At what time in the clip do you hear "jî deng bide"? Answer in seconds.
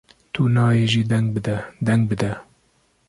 0.91-1.57